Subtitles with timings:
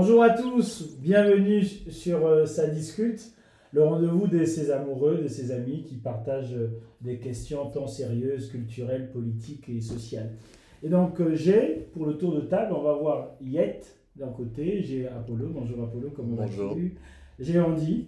[0.00, 3.32] Bonjour à tous, bienvenue sur euh, Ça discute,
[3.72, 6.68] le rendez-vous de ces amoureux, de ces amis qui partagent euh,
[7.00, 10.36] des questions tant sérieuses, culturelles, politiques et sociales.
[10.84, 13.80] Et donc euh, j'ai, pour le tour de table, on va voir Yet
[14.14, 16.74] d'un côté, j'ai Apollo, bonjour Apollo, comme on Bonjour.
[16.76, 16.94] vu.
[17.40, 18.06] J'ai Andy,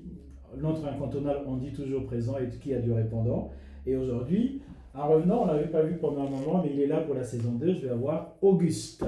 [0.58, 3.50] notre incontournable Andy toujours présent et qui a du répondant.
[3.84, 4.62] Et aujourd'hui,
[4.94, 7.16] en revenant, on ne l'avait pas vu pendant un moment, mais il est là pour
[7.16, 9.04] la saison 2, je vais avoir Auguste.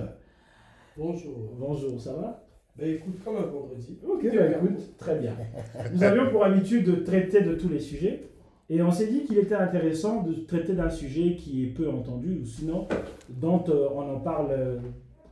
[0.96, 1.52] Bonjour.
[1.60, 2.41] Bonjour, ça va?
[2.78, 3.98] Ben écoute, comme un vendredi.
[4.02, 5.36] Ok, bah écoute, très bien.
[5.92, 8.30] Nous avions pour habitude de traiter de tous les sujets
[8.70, 12.40] et on s'est dit qu'il était intéressant de traiter d'un sujet qui est peu entendu
[12.40, 12.88] ou sinon
[13.28, 14.78] dont euh, on n'en parle euh,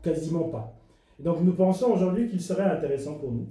[0.02, 0.78] quasiment pas.
[1.18, 3.48] Et donc nous pensons aujourd'hui qu'il serait intéressant pour nous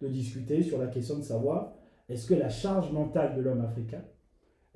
[0.00, 1.72] de discuter sur la question de savoir
[2.08, 4.02] est-ce que la charge mentale de l'homme africain,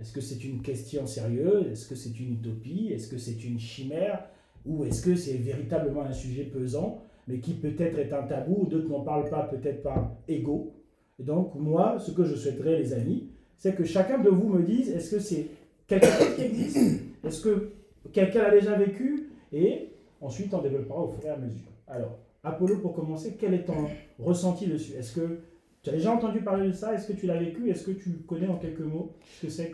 [0.01, 3.61] est-ce que c'est une question sérieuse, est-ce que c'est une utopie, est-ce que c'est une
[3.61, 4.25] chimère
[4.65, 8.89] ou est-ce que c'est véritablement un sujet pesant mais qui peut-être est un tabou, d'autres
[8.89, 10.73] n'en parlent pas peut-être par ego.
[11.19, 14.63] Et donc, moi, ce que je souhaiterais, les amis, c'est que chacun de vous me
[14.63, 15.47] dise est-ce que c'est
[15.87, 17.03] quelque chose qui existe?
[17.25, 17.71] Est-ce que
[18.13, 19.31] quelqu'un l'a déjà vécu?
[19.53, 19.89] Et
[20.21, 21.71] ensuite, on développera au fur et à mesure.
[21.89, 23.89] Alors, Apollo, pour commencer, quel est ton
[24.19, 24.93] ressenti dessus?
[24.97, 25.41] Est-ce que
[25.83, 26.95] tu as déjà entendu parler de ça?
[26.95, 27.71] Est-ce que tu l'as vécu?
[27.71, 29.13] Est-ce que tu connais en quelques mots?
[29.41, 29.71] Ce que c'est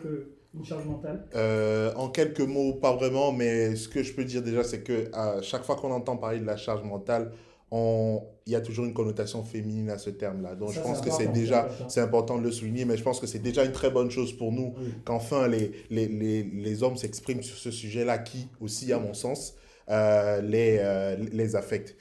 [0.53, 4.41] qu'une charge mentale Euh, en quelques mots, pas vraiment, mais ce que je peux dire
[4.41, 7.31] déjà, c'est que à chaque fois qu'on entend parler de la charge mentale,
[7.71, 8.21] on...
[8.45, 10.53] il y a toujours une connotation féminine à ce terme-là.
[10.55, 11.89] Donc Ça, je pense que c'est important, déjà, c'est important.
[11.89, 14.31] c'est important de le souligner, mais je pense que c'est déjà une très bonne chose
[14.33, 14.93] pour nous Oui.
[15.05, 19.55] qu'enfin les, les, les, les hommes s'expriment sur ce sujet-là qui, aussi à mon sens,
[19.89, 21.95] euh, les, euh, les affecte.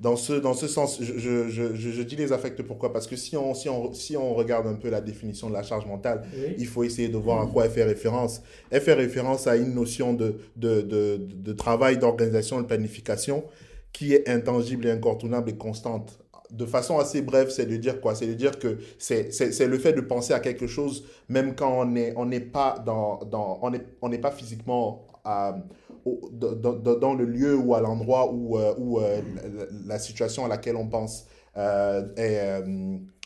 [0.00, 2.90] Dans ce, dans ce sens, je, je, je, je- dis les affecte pourquoi?
[2.92, 5.62] Parce que si on, si, on, si on regarde un peu la définition de la
[5.62, 6.54] charge mentale, Oui.
[6.58, 8.40] il faut essayer de voir à quoi elle fait référence.
[8.70, 13.44] Elle fait référence à une notion de, de, de, de travail, d'organisation, de planification
[13.92, 16.18] qui est intangible et incontournable et constante.
[16.50, 18.14] De façon assez brève, c'est de dire quoi?
[18.14, 21.84] C'est de dire que c'est le fait de penser à quelque chose, même quand on
[21.84, 25.56] n'est on n'est pas, dans, dans, on n'est on n'est pas physiquement à-
[26.32, 29.20] dans, le lieu ou à l'endroit où, euh, où euh,
[29.86, 32.62] la, situation à laquelle on pense euh, est,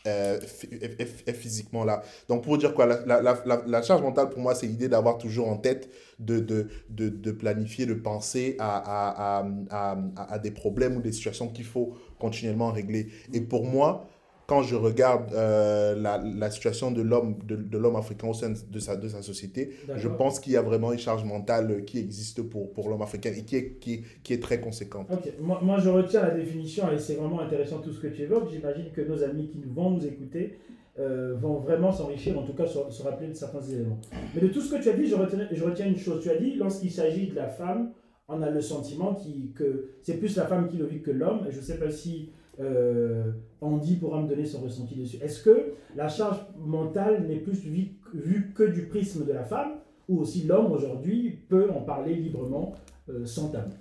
[0.05, 2.01] est- est- physiquement là.
[2.29, 5.49] Donc, pour dire quoi, la, la, la, charge mentale, pour moi, c'est l'idée d'avoir toujours
[5.49, 10.97] en tête de, de, de, de planifier, de penser à, à, à- à des problèmes
[10.97, 13.07] ou des situations qu'il faut continuellement régler.
[13.33, 14.07] Et pour moi,
[14.47, 18.51] quand je regarde euh, la, la situation de l'homme de, de l'homme africain au sein
[18.51, 21.97] de sa, de sa société, je pense qu'il y a vraiment une charge mentale qui
[21.99, 25.07] existe pour, pour l'homme africain et qui est, qui, est- qui est très conséquente.
[25.11, 28.21] Ok, moi, moi, je retiens la définition et c'est vraiment intéressant tout ce que tu
[28.23, 28.49] évoques.
[28.51, 30.59] J'imagine que nos amis qui nous vont nous écouter
[30.99, 33.99] euh, vont vraiment s'enrichir, en tout cas se, rappeler de certains éléments.
[34.33, 36.21] Mais de tout ce que tu as dit, je retiens, je retiens une chose.
[36.23, 37.91] Tu as dit, lorsqu'il s'agit de la femme,
[38.27, 41.47] on a le sentiment qui, que c'est plus la femme qui le vit que l'homme.
[41.49, 42.29] Je ne sais pas si
[42.59, 45.17] euh, Andy pourra me donner son ressenti dessus.
[45.21, 49.73] Est-ce que la charge mentale n'est plus vue, vue que du prisme de la femme
[50.07, 52.73] ou aussi l'homme aujourd'hui peut en parler librement
[53.09, 53.73] euh, sans tabou?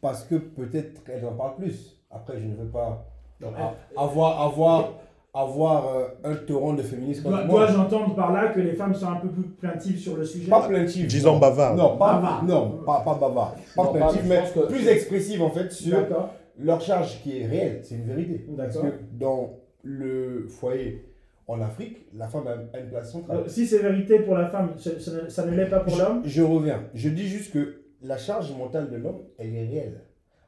[0.00, 1.96] Parce que peut-être qu'elle en parle plus.
[2.10, 3.06] Après, je ne veux pas
[3.40, 4.92] Donc, a- avoir, avoir,
[5.32, 7.60] avoir euh, un torrent de féministes Dois- moi.
[7.66, 10.50] Dois-je entendre par là que les femmes sont un peu plus plaintives sur le sujet?
[10.50, 11.06] Pas plaintive.
[11.06, 11.38] Disons non.
[11.38, 11.74] bavard.
[11.76, 12.44] Non, pas, Bavard.
[12.44, 13.54] non, pas, pas bavard.
[13.74, 16.30] Pas Non, pas- plaintive, je mais que- plus expressive en fait sur D'accord.
[16.58, 17.80] Leur charge qui est réelle.
[17.82, 18.44] C'est une vérité.
[18.56, 21.04] Parce que dans le foyer
[21.48, 23.38] en Afrique, la femme a une place centrale.
[23.38, 25.96] Euh, si c'est vérité pour la femme, ça, ça ne- ça ne l'est pas pour
[25.96, 26.22] l'homme?
[26.24, 26.84] Je reviens.
[26.94, 30.00] Je dis juste que la charge mentale de l'homme, elle est réelle.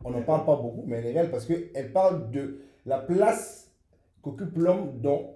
[0.05, 3.73] On n'en parle pas beaucoup, mais elle est réelle parce qu'elle parle de la place
[4.23, 5.31] qu'occupe l'homme dans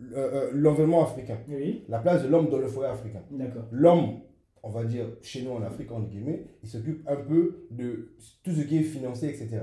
[0.00, 1.38] euh, euh, l'environnement africain.
[1.48, 3.20] Oui, La place de l'homme dans le foyer africain.
[3.70, 4.20] L'homme,
[4.62, 8.08] on va dire chez nous en Afrique, entre guillemets, il s'occupe un peu de
[8.42, 9.60] tout ce qui est financier, etc.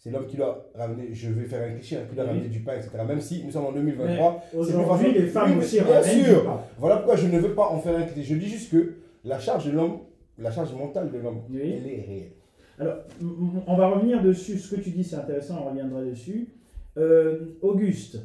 [0.00, 2.30] C'est l'homme qui doit ramener, je vais faire un cliché, hein, qui doit Oui.
[2.30, 2.90] ramener du pain, etc.
[3.06, 6.02] Même si nous sommes en Mais 2023, c'est plus aujourd'hui, les femmes Oui, aussi bien
[6.02, 6.38] sûr.
[6.40, 6.60] du pain.
[6.78, 8.34] Voilà pourquoi je ne veux pas en faire un cliché.
[8.34, 9.98] Je dis juste que la charge de l'homme,
[10.38, 11.58] la charge mentale de l'homme, Oui.
[11.62, 12.30] elle est réelle.
[12.78, 12.98] Alors,
[13.66, 14.56] on va revenir dessus.
[14.58, 16.46] Ce que tu dis, c'est intéressant, on reviendra dessus.
[16.96, 18.20] Euh, Auguste,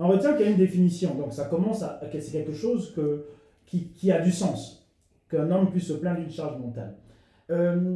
[0.00, 1.14] on retient qu'il y a une définition.
[1.14, 2.00] Donc, ça commence à.
[2.10, 3.26] C'est quelque chose que,
[3.64, 4.88] qui, qui a du sens.
[5.30, 6.94] Qu'un homme puisse se plaindre d'une charge mentale.
[7.50, 7.94] Euh,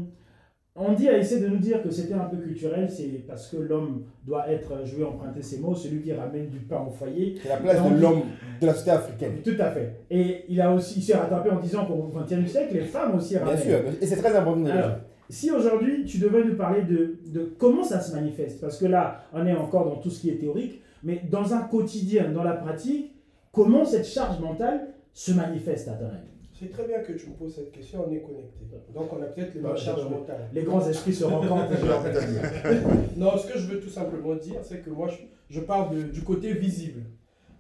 [0.77, 4.05] Andy a essayé de nous dire que c'était un peu culturel, c'est parce que l'homme
[4.27, 7.37] doit être, je vais emprunter ces mots, celui qui ramène du pain au foyer.
[7.43, 8.23] C'est la place de l'homme
[8.61, 9.33] de la société africaine.
[9.43, 10.01] Tout à fait.
[10.11, 13.35] Et il a aussi il s'est rattrapé en disant qu'au XXe siècle, les femmes aussi
[13.35, 13.59] Bien ramènent.
[13.59, 14.91] sûr, et c'est très important Alors,
[15.31, 19.23] si aujourd'hui tu devais nous parler de, de comment ça se manifeste, parce que là
[19.33, 22.53] on est encore dans tout ce qui est théorique, mais dans un quotidien, dans la
[22.53, 23.15] pratique,
[23.51, 26.36] comment cette charge mentale se manifeste à ton avis?
[26.59, 28.65] C'est très bien que tu me poses cette question, on est connecté.
[28.95, 30.49] Donc on a peut-être les mêmes Ouais, charges mentales.
[30.53, 31.69] Les grands esprits se rencontrent.
[33.17, 35.17] Non, ce que je veux tout simplement dire, c'est que moi, je,
[35.55, 37.03] je parle de- du côté visible.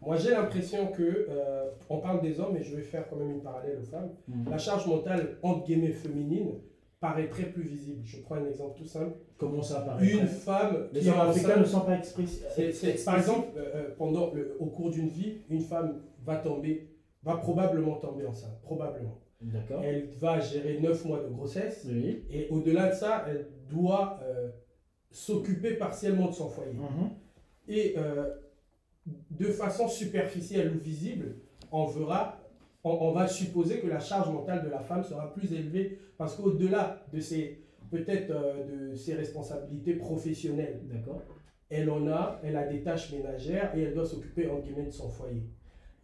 [0.00, 3.30] Moi, j'ai l'impression que, euh, on parle des hommes, et je vais faire quand même
[3.32, 4.10] une parallèle aux femmes.
[4.28, 4.46] Mhm.
[4.50, 6.52] La charge mentale, entre guillemets, féminine,
[7.00, 8.00] paraît très plus visible.
[8.04, 9.12] Je prends un exemple tout simple.
[9.36, 13.04] Comment ça paraît Une femme Les qui hommes africains ne sont pas expressifs.
[13.04, 16.88] Par exemple, euh, euh, pendant le, au cours d'une vie, une femme va tomber,
[17.26, 19.18] va probablement tomber enceinte, probablement.
[19.42, 19.82] D'accord.
[19.84, 22.24] Elle va gérer 9 mois de grossesse Oui.
[22.30, 24.48] et au-delà de ça, elle doit euh,
[25.10, 26.72] s'occuper partiellement de son foyer.
[26.72, 27.10] Mhm.
[27.68, 28.30] Et euh,
[29.30, 31.36] de façon superficielle ou visible,
[31.70, 32.38] on verra,
[32.84, 36.36] on, on va supposer que la charge mentale de la femme sera plus élevée parce
[36.36, 41.22] qu'au-delà de ses peut-être euh, de ses responsabilités professionnelles, D'accord.
[41.70, 44.90] elle en a, elle a des tâches ménagères et elle doit s'occuper en guillemets de
[44.90, 45.42] son foyer.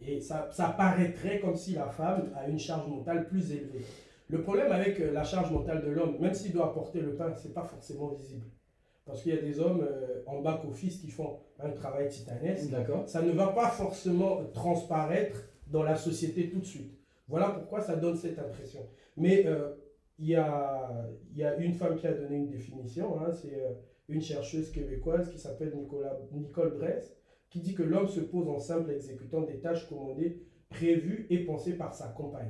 [0.07, 3.85] Et ça, ça paraîtrait comme si la femme a une charge mentale plus élevée.
[4.29, 7.33] Le problème avec euh, la charge mentale de l'homme, même s'il doit apporter le pain,
[7.35, 8.45] c'est pas forcément visible.
[9.05, 12.69] Parce qu'il y a des hommes euh, en back-office qui font un travail titanesque.
[12.69, 13.07] D'accord.
[13.07, 16.97] Ça ne va pas forcément transparaître dans la société tout de suite.
[17.27, 18.81] Voilà pourquoi ça donne cette impression.
[19.17, 19.73] Mais euh,
[20.19, 23.73] il y, a, y a une femme qui a donné une définition, hein, c'est euh,
[24.07, 25.73] une chercheuse québécoise qui s'appelle
[26.31, 27.15] Nicole Bress,
[27.53, 30.41] qui dit que l'homme se pose en simple exécutant des tâches commandées,
[30.71, 32.49] prévues et pensées par sa compagne.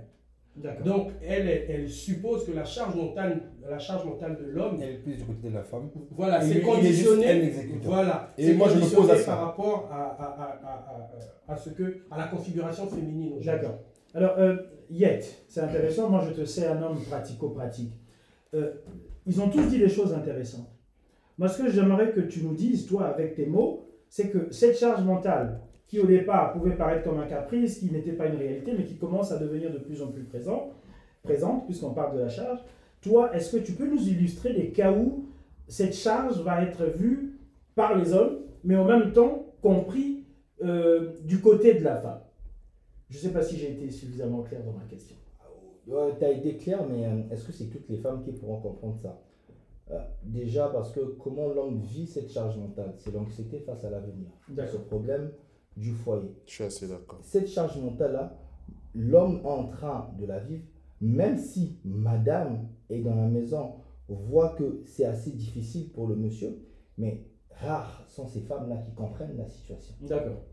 [0.56, 0.86] D'accord.
[0.86, 4.92] Donc, elle, elle, elle suppose que la charge mentale, la charge mentale de l'homme, Elle
[4.92, 5.90] est plus du côté de la femme.
[6.12, 7.52] voilà, c'est conditionné.
[7.82, 9.32] Voilà, Et c'est moi, je me conditionné pose à ça.
[9.36, 13.40] par rapport à, à, à, à, à, à ce que, à la configuration féminine.
[13.44, 13.80] D'accord.
[14.14, 14.56] Alors, euh,
[14.90, 16.10] Yet, c'est intéressant.
[16.10, 17.94] Moi, je te sais un homme pratico-pratique.
[18.54, 18.72] Euh,
[19.26, 20.70] ils ont tous dit des choses intéressantes.
[21.38, 24.78] Moi, ce que j'aimerais que tu nous dises, toi, avec tes mots, c'est que cette
[24.78, 28.72] charge mentale, qui au départ pouvait paraître comme un caprice, qui n'était pas une réalité,
[28.78, 30.70] mais qui commence à devenir de plus en plus présent,
[31.24, 32.60] présente, puisqu'on parle de la charge,
[33.02, 35.30] toi, est-ce que tu peux nous illustrer les cas où
[35.68, 37.40] cette charge va être vue
[37.74, 40.26] par les hommes, mais en même temps compris
[40.62, 42.22] euh, du côté de la femme?
[43.10, 45.16] Je ne sais pas si j'ai été suffisamment clair dans ma question.
[45.88, 49.00] tu as été clair, mais euh, est-ce que c'est toutes les femmes qui pourront comprendre
[49.02, 49.20] ça?
[50.24, 54.30] Déjà parce que comment l'homme vit cette charge mentale, c'est l'anxiété face à l'avenir.
[54.48, 55.32] Ce problème
[55.76, 56.34] du foyer.
[56.46, 57.20] Je suis assez d'accord.
[57.24, 58.38] Cette charge mentale-là,
[58.96, 60.64] l'homme est en train de la vivre,
[61.02, 63.74] même si madame est dans la maison,
[64.08, 66.60] voit que c'est assez difficile pour le monsieur,
[66.98, 69.96] mais rares sont ces femmes-là qui comprennent la situation.
[70.02, 70.44] D'accord.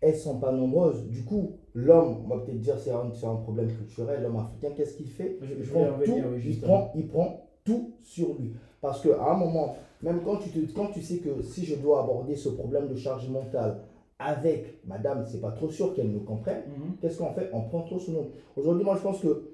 [0.00, 1.06] elles sont pas nombreuses.
[1.08, 4.70] Du coup, l'homme, on va peut-être dire c'est un, c'est un problème culturel, l'homme africain,
[4.74, 5.38] qu'est-ce qu'il fait?
[5.42, 8.52] Je, je il prend, tout, venir, oui, il, prend, il prend tout sur lui.
[8.80, 12.02] Parce qu'à un moment, même quand tu, te, quand tu sais que si je dois
[12.02, 13.78] aborder ce problème de charge mentale
[14.18, 16.96] avec madame, c'est pas trop sûr qu'elle nous comprenne, Mhm.
[17.00, 17.50] qu'est-ce qu'on fait?
[17.52, 18.26] On prend trop sur nous.
[18.56, 19.50] Aujourd'hui, moi je pense que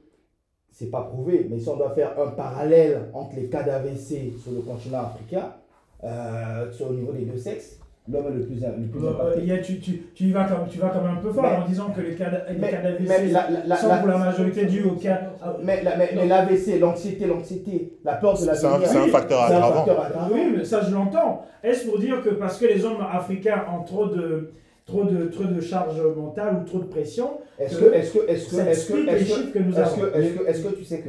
[0.70, 4.52] c'est pas prouvé, mais si on doit faire un parallèle entre les cas d'AVC sur
[4.52, 5.54] le continent africain,
[6.04, 9.40] euh, sur le niveau des deux sexes, l'homme est le plus, le plus impacté.
[9.42, 11.42] il y a- tu, tu, tu y vas comme, tu vas comme un peu fort
[11.44, 14.64] Mais- en disant que les cas d'AVC la- la- la- sont la- pour la majorité
[14.66, 15.20] dus au cas.
[15.62, 18.80] Mais, la- mais, mais l'AVC, l'anxiété, l'anxiété, la peur de l'avenir.
[18.88, 19.74] c'est un facteur c'est un aggravant.
[19.84, 20.28] facteur aggravant.
[20.32, 21.42] oui, mais ça je l'entends.
[21.62, 24.52] Est-ce pour dire que parce que les hommes africains ont trop de,
[24.86, 28.30] trop de, trop de charge mentale ou trop de pression, Est-ce que que, est-ce que,
[28.30, 30.16] est-ce que, ça est-ce que, explique les est-ce chiffres que, que nous est-ce avons que,
[30.18, 31.08] est-ce que, est-ce que tu sais que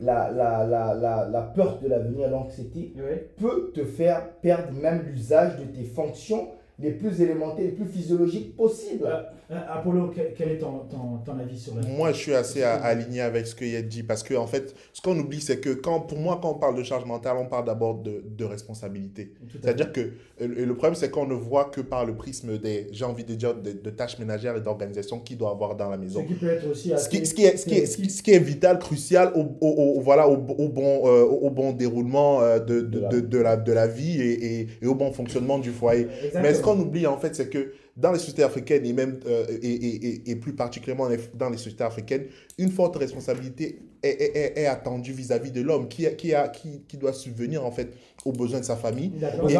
[0.00, 3.16] la, la, la, la, la peur de l'avenir, l'anxiété, Oui.
[3.36, 6.48] peut te faire perdre même l'usage de tes fonctions
[6.80, 9.04] les plus élémentaires, les plus physiologiques possibles.
[9.06, 12.62] Euh, euh, Apollo, quel, est ton, ton, ton avis sur la Moi, je suis assez
[12.62, 15.58] a- aligné avec ce que Yed dit parce que, en fait, ce qu'on oublie, c'est
[15.58, 18.44] que quand, pour moi, quand on parle de charge mentale, on parle d'abord de, de
[18.44, 19.32] responsabilité.
[19.60, 23.24] C'est-à-dire que le problème, c'est qu'on ne voit que par le prisme des, j'ai envie
[23.24, 26.24] de dire, de, de tâches ménagères et d'organisation qu'il doit avoir dans la Ce maison.
[26.24, 28.10] qui peut être aussi Ce qui, assez ce, qui est, ce, qui est, ce qui-
[28.10, 31.72] ce qui est vital, crucial au, au- au- voilà, au, au bon, euh, au bon
[31.72, 35.10] déroulement euh, de, de, de, de la, de la vie et, et, et au bon
[35.10, 36.02] fonctionnement du foyer.
[36.24, 36.42] Exactement.
[36.42, 39.68] Mais qu'on oublie en fait, c'est que dans les sociétés africaines et même euh, et,
[39.74, 42.26] et, et, plus particulièrement dans les sociétés africaines,
[42.58, 46.46] une forte responsabilité est, est, est- est attendue vis-à-vis de l'homme qui, a- qui, a,
[46.48, 47.88] qui, qui doit subvenir en fait
[48.24, 49.10] aux besoins de sa famille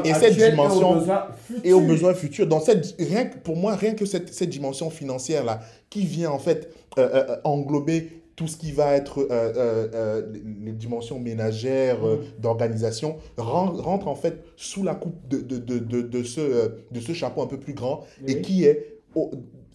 [0.04, 1.26] et- cette dimension- aux besoins
[1.64, 1.88] et aux futurs.
[1.94, 2.46] besoins futurs.
[2.46, 5.60] Donc cette, rien que, pour moi, rien que cette, cette dimension financière là,
[5.90, 10.23] qui vient en fait euh, euh, englober tout ce qui va être euh, euh, euh,
[10.64, 16.00] les, dimensions ménagères, euh, d'organisation, ren- rentre en fait sous la coupe de, de, de,
[16.00, 19.00] de, ce, de ce chapeau un peu plus grand et qui est,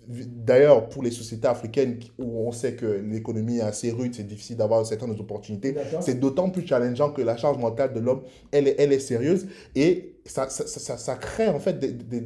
[0.10, 4.58] d'ailleurs, pour les sociétés africaines où on sait que l'économie est assez rude, c'est difficile
[4.58, 8.75] d'avoir certaines opportunités, c'est d'autant plus challengeant que la charge mentale de l'homme, elle est,
[8.79, 12.22] elle est sérieuse et ça, ça, ça, ça- crée en fait des, des,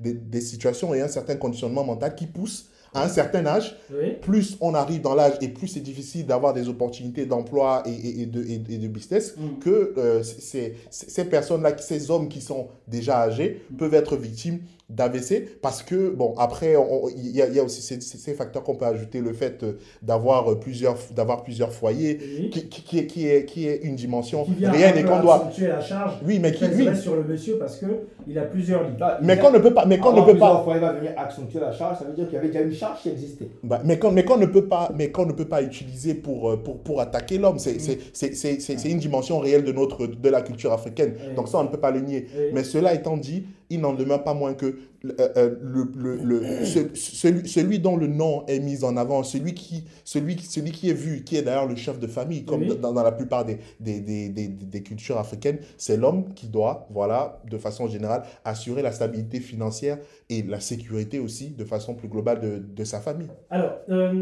[0.00, 4.12] des- des situations et un certain conditionnement mental qui pousse À un certain âge, Oui.
[4.22, 8.22] plus on arrive dans l'âge et plus c'est difficile d'avoir des opportunités d'emploi et, et-
[8.22, 9.58] et de, et- et de business, Mm.
[9.60, 13.76] que euh, ces, ces- ces personnes-là, ces hommes qui sont déjà âgés, Mm.
[13.76, 16.74] peuvent être victimes d'AVC parce que, bon, après,
[17.14, 19.72] il y, a- il y a aussi ces, facteurs qu'on peut ajouter, le fait euh,
[20.00, 22.48] d'avoir euh, plusieurs, d'avoir plusieurs foyers, Oui.
[22.50, 25.36] qui, qui, qui est, qui, est, qui est une dimension réelle et qu'on doit...
[25.36, 26.64] accentuer la charge Oui, mais qui...
[26.64, 27.84] Oui, sur le monsieur parce que
[28.26, 28.96] il a plusieurs lits.
[28.98, 29.84] Là, mais qu'on ne peut pas...
[29.84, 30.64] Mais qu'on ne peut plusieurs pas...
[30.64, 33.02] foyers va venir accentuer la charge, ça veut dire qu'il y avait déjà une charge
[33.02, 33.48] qui existait.
[33.62, 36.78] Bah, mais qu'on mais ne peut pas mais ne peut pas utiliser pour, euh, pour,
[36.78, 41.14] pour attaquer l'homme c'est c'est- une dimension réelle de notre de la culture africaine.
[41.36, 42.26] Donc ça on ne peut pas le nier.
[42.52, 46.64] Mais cela étant dit il n'en demeure pas moins que euh, euh, le, le, le-
[46.64, 50.90] ce- celui, celui dont le nom est mis en avant celui qui celui celui qui
[50.90, 52.76] est vu qui est d'ailleurs le chef de famille comme Oui.
[52.80, 56.86] dans, dans la plupart des des, des, des, des cultures africaines c'est l'homme qui doit
[56.90, 59.98] voilà de façon générale assurer la stabilité financière
[60.30, 64.20] et la sécurité aussi de façon plus globale de, de sa famille Alors, euh,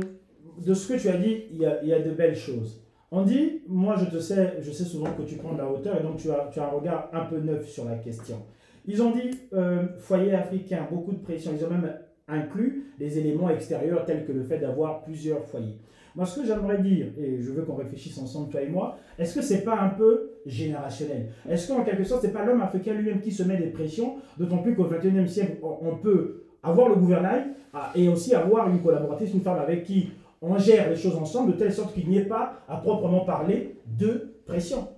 [0.64, 2.80] de ce que tu as dit, il y a, il y a de belles choses.
[3.10, 5.98] On dit, moi je te sais, je sais souvent que tu prends de la hauteur
[6.00, 8.38] et donc tu as, tu as un regard un peu neuf sur la question.
[8.86, 11.52] Ils ont dit, euh, foyer africain, beaucoup de pression.
[11.58, 11.92] Ils ont même
[12.28, 15.78] inclus les éléments extérieurs tels que le fait d'avoir plusieurs foyers.
[16.14, 19.34] Moi, ce que j'aimerais dire, et je veux qu'on réfléchisse ensemble, toi et moi, est-ce
[19.34, 21.28] que c'est pas un peu générationnel?
[21.48, 24.58] Est-ce qu'en quelque sorte, c'est pas l'homme africain lui-même qui se met des pressions, d'autant
[24.58, 29.34] plus qu'au XXIe siècle, on, peut avoir le gouvernail ah, et aussi avoir une collaboratrice,
[29.34, 30.08] une femme avec qui
[30.40, 33.76] on gère les choses ensemble, de telle sorte qu'il n'y ait pas, à proprement parler,
[33.86, 34.88] de pression.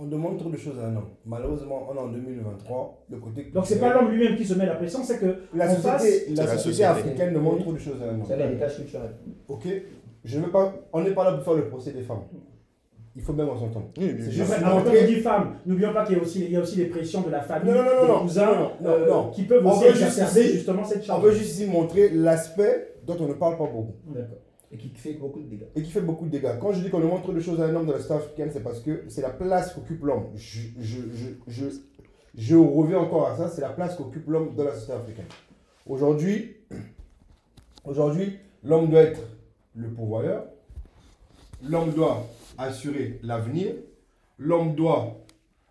[0.00, 1.08] On demande trop de choses à un homme.
[1.26, 3.06] Malheureusement, on est en 2023.
[3.10, 5.66] Le côté Donc c'est pas l'homme lui-même qui se met la pression, c'est que La
[5.68, 7.62] en société, la la africaine demande Oui.
[7.62, 8.24] trop de choses à un homme.
[8.26, 9.10] C'est l'héritage culturel.
[9.48, 9.66] Ok
[10.24, 10.72] Je ne veux pas.
[10.92, 12.22] On n'est pas là pour faire le procès des femmes.
[13.16, 13.86] Il faut bien qu'on s'entende.
[13.98, 14.44] Oui, bien C'est sûr.
[14.44, 16.52] juste Après, après, montrer- quand on dit femme, n'oublions pas qu'il y a aussi, il
[16.52, 18.70] y a aussi les pressions de la famille, Non, non, non, des non, cousins, non,
[18.80, 19.30] non, euh, non.
[19.30, 21.24] qui peuvent On aussi exacerber justement cette On charge.
[21.24, 24.38] veut juste ici montrer l'aspect dont on ne parle pas beaucoup D'accord.
[24.70, 25.66] Et qui fait beaucoup de dégâts.
[25.76, 26.58] et qui fait beaucoup de dégâts.
[26.60, 28.50] Quand je dis qu'on demande trop de choses à un homme dans la société africaine,
[28.52, 30.26] c'est parce que c'est la place qu'occupe l'homme.
[30.34, 31.00] Je, je,
[31.46, 31.64] je,
[32.36, 35.24] je, reviens encore à ça, c'est la place qu'occupe l'homme dans la société africaine.
[37.84, 39.20] Aujourd'hui, l'homme doit être
[39.74, 40.44] le pourvoyeur,
[41.62, 42.26] l'homme doit
[42.58, 43.72] assurer l'avenir,
[44.38, 45.16] l'homme doit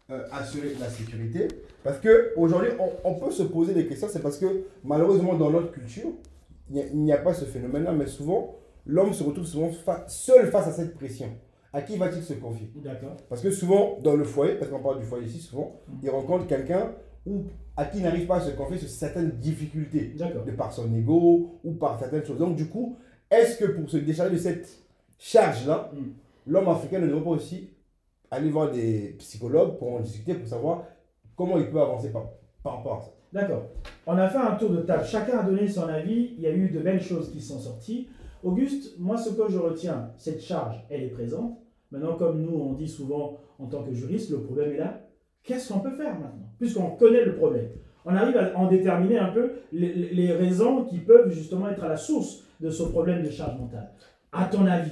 [0.09, 1.47] euh, assurer la sécurité.
[1.83, 5.51] Parce que aujourd'hui, on, on peut se poser des questions, c'est parce que malheureusement dans
[5.51, 6.09] notre culture,
[6.71, 8.55] il n'y a- a, pas ce phénomène-là, mais souvent,
[8.87, 11.27] l'homme se retrouve souvent fa- seul face à cette pression.
[11.73, 12.71] À qui va-t-il se confier?
[13.29, 16.47] Parce que souvent, dans le foyer, parce qu'on parle du foyer ici, souvent, il rencontre
[16.47, 16.91] quelqu'un
[17.75, 20.43] à qui il n'arrive pas à se confier sur certaines difficultés D'accord.
[20.45, 22.37] de par son ego ou par certaines choses.
[22.39, 22.95] Donc, du coup,
[23.29, 24.69] est-ce que pour se décharger de cette
[25.19, 25.97] charge-là, Mm.
[26.47, 27.69] l'homme africain ne devrait pas aussi
[28.31, 30.83] aller voir des psychologues pour en discuter, pour savoir
[31.35, 32.29] comment il peut avancer par,
[32.63, 33.11] par rapport à ça?
[33.33, 33.63] D'accord.
[34.07, 35.03] On a fait un tour de table.
[35.05, 36.33] Chacun a donné son avis.
[36.37, 38.07] Il y a eu de belles choses qui sont sorties.
[38.43, 41.57] Auguste, moi, ce que je retiens, cette charge, elle est présente.
[41.91, 45.01] Maintenant, comme nous, on dit souvent en tant que juriste, le problème est là.
[45.43, 47.69] Qu'est-ce qu'on peut faire maintenant Puisqu'on connaît le problème?
[48.05, 51.97] On arrive à en déterminer un peu les, raisons qui peuvent justement être à la
[51.97, 53.91] source de ce problème de charge mentale.
[54.31, 54.91] À ton avis,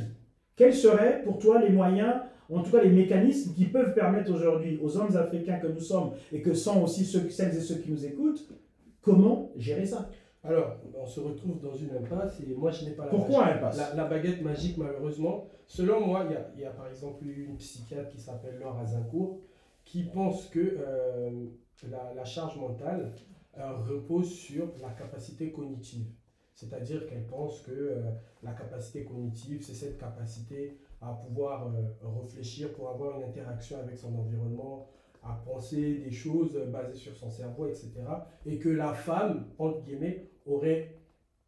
[0.55, 2.13] quels seraient pour toi les moyens,
[2.49, 6.11] en tout cas les mécanismes qui peuvent permettre aujourd'hui aux hommes africains que nous sommes
[6.31, 8.47] et que sont aussi ceux, celles et ceux qui nous écoutent,
[9.01, 10.09] comment gérer ça?
[10.47, 13.57] Alors, on se retrouve dans une impasse et moi je n'ai pas la Pourquoi baguette-
[13.57, 15.45] impasse la, la baguette magique malheureusement.
[15.67, 16.25] Selon moi,
[16.55, 19.39] il y y a par exemple une psychiatre qui s'appelle Laure Azincourt
[19.83, 21.45] qui pense que euh,
[21.89, 23.11] la, la charge mentale
[23.57, 26.07] euh, repose sur la capacité cognitive.
[26.53, 28.11] C'est-à-dire qu'elle pense que euh,
[28.43, 31.71] la capacité cognitive, c'est cette capacité à pouvoir
[32.21, 34.87] réfléchir pour avoir une interaction avec son environnement,
[35.25, 37.91] à penser des choses basées sur son cerveau, etc.
[38.45, 40.95] Et que la femme, entre guillemets, aurait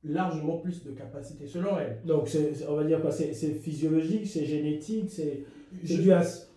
[0.03, 1.99] largement plus de capacité, selon elle.
[2.05, 2.29] Donc,
[2.67, 5.43] on va dire quoi C'est physiologique, c'est génétique, c'est
[5.83, 6.47] dû à cette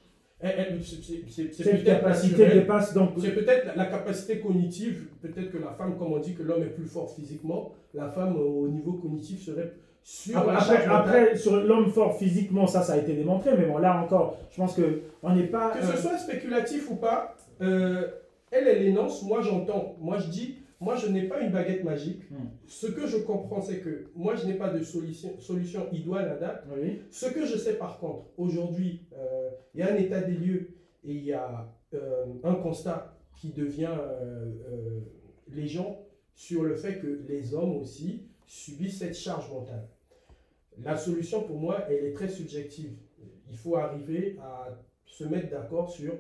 [1.84, 3.10] capacité dépasse donc.
[3.20, 6.62] C'est peut-être la, la capacité cognitive, peut-être que la femme, comme on dit que l'homme
[6.62, 11.90] est plus fort physiquement, la femme au niveau cognitif serait sur Après, après, sur l'homme
[11.90, 15.34] fort physiquement, ça, ça a été démontré, mais bon, là encore, je pense que on
[15.34, 15.70] n'est pas.
[15.70, 18.08] Que euh, ce soit spéculatif ou pas, euh,
[18.50, 22.30] elle, elle énonce, moi j'entends, moi je dis, moi je n'ai pas une baguette magique.
[22.30, 22.48] Hmm.
[22.66, 26.36] Ce que je comprends, c'est que moi je n'ai pas de solution, solution idoine à
[26.36, 26.64] date.
[26.74, 27.02] Oui.
[27.10, 30.70] Ce que je sais par contre, aujourd'hui, euh, il y a un état des lieux
[31.04, 35.00] et il y a euh, un constat qui devient euh, euh,
[35.48, 35.98] légion
[36.34, 39.86] sur le fait que les hommes aussi subissent cette charge mentale.
[40.82, 42.90] La solution pour moi, elle est très subjective.
[43.48, 44.68] Il faut arriver à
[45.04, 46.14] se mettre d'accord sur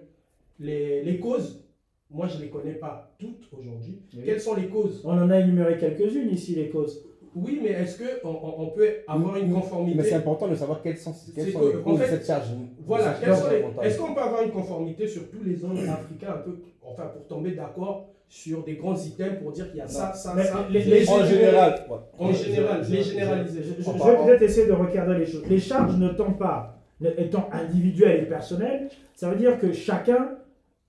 [0.60, 1.64] les, les causes.
[2.08, 4.02] Moi, je ne les connais pas toutes aujourd'hui.
[4.14, 4.22] Oui.
[4.24, 5.00] Quelles sont les causes?
[5.04, 7.04] On en a énuméré quelques-unes ici, les causes.
[7.34, 10.98] Oui, mais est-ce qu'on on, peut avoir une Mais c'est conformité important de savoir quelles
[10.98, 12.48] sont, quelles sont que, les causes de fait, cette charge.
[12.84, 13.86] Voilà, cette charge mentale.
[13.86, 17.26] est-ce qu'on peut avoir une conformité sur tous les hommes africains un peu, enfin pour
[17.26, 20.64] tomber d'accord sur des grands items pour dire qu'il y a ça, ça, Mais ça
[20.70, 21.74] les- les les- En général,
[22.16, 23.60] en général, les généraliser.
[23.62, 25.42] Je, je- vais peut-être essayer de recadrer les choses.
[25.50, 26.78] Les charges ne tombent pas,
[27.18, 30.28] étant individuelles et personnelles, ça veut dire que chacun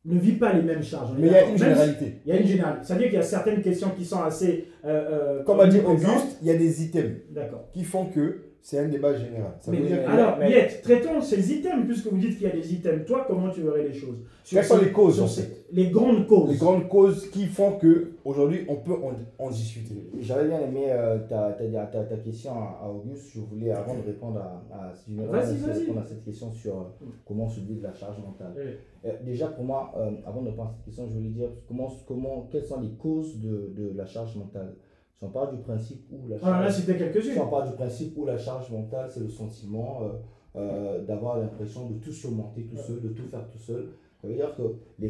[0.05, 1.11] ne vit pas les mêmes charges.
[1.17, 2.13] Mais il y a une généralité.
[2.25, 2.85] Il y a une généralité.
[2.85, 4.67] Ça veut dire qu'il y a certaines questions qui sont assez.
[4.85, 5.79] euh, euh, Comme a dit.
[5.79, 7.65] Auguste, il y a des items D'accord.
[7.73, 9.53] qui font que c'est un débat général.
[9.59, 12.47] Ça Mais- veut dire que- alors, mais- Yet, traitons ces items, puisque vous dites qu'il
[12.47, 13.05] y a des items.
[13.05, 14.17] Toi, comment tu verrais les choses?
[14.43, 15.65] Sur Quelles sont les causes, en fait?
[15.71, 16.51] Les grandes causes.
[16.51, 19.13] les grandes causes qui font que aujourd'hui on peut en,
[19.45, 19.95] en discuter.
[20.19, 23.31] J'avais bien aimé euh, ta, ta, ta, ta question à, à Auguste.
[23.33, 25.71] Je voulais, avant de répondre à, à, si de vas-y.
[25.79, 28.53] répondre à cette question sur euh, comment se vide la charge mentale.
[28.57, 28.71] Oui.
[29.05, 31.89] Euh, déjà, pour moi, euh, avant de répondre à cette question, je voulais dire comment,
[32.07, 34.73] comment, quelles sont les causes de, de la charge mentale?
[35.21, 37.33] On parle du principe où la On en a charge, quelques-unes.
[37.49, 40.07] parle du principe où la charge mentale, c'est le sentiment euh,
[40.55, 43.89] euh, d'avoir l'impression de tout surmonter tout seul, de tout faire tout seul.
[44.21, 44.63] Ça veut dire que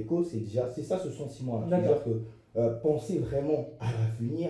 [0.04, 1.68] causes, c'est déjà, c'est ça ce sentiment-là.
[1.70, 2.22] C'est-à-dire que
[2.58, 4.50] euh, penser vraiment à l'avenir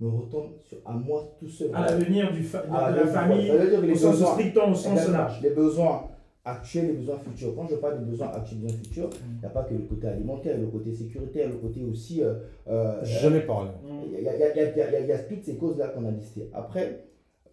[0.00, 1.70] me retourne sur, à moi tout seul.
[1.72, 5.40] À l'avenir du fa- de, la famille, au sens strictement, au sens large.
[5.40, 6.05] Les besoins
[6.46, 7.54] actuels, les besoins futurs.
[7.54, 9.32] Quand je parle des besoins actuels, besoins futurs, Mm.
[9.36, 12.22] il n'y a pas que le côté alimentaire, le côté sécuritaire, le côté aussi.
[12.22, 12.34] euh,
[12.68, 13.70] euh, J'en ai parlé.
[14.16, 16.06] il y, a- il y a- il y a- il y toutes ces causes-là qu'on
[16.06, 16.48] a listées.
[16.54, 17.00] Après,